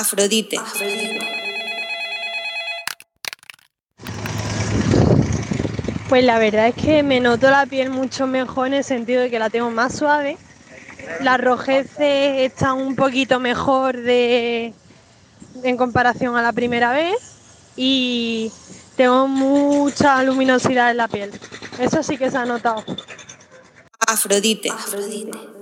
[0.00, 0.58] Afrodite.
[6.08, 9.30] Pues la verdad es que me noto la piel mucho mejor en el sentido de
[9.30, 10.38] que la tengo más suave.
[11.20, 14.72] la rojeces están un poquito mejor de,
[15.62, 17.16] en comparación a la primera vez
[17.76, 18.50] y
[18.96, 21.30] tengo mucha luminosidad en la piel.
[21.78, 22.82] Eso sí que se ha notado.
[24.06, 24.70] Afrodite.
[24.70, 25.59] Afrodite.